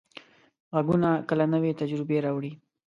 غږونه 0.75 1.09
کله 1.29 1.45
نوې 1.53 1.71
تجربې 1.81 2.17
راوړي. 2.25 2.51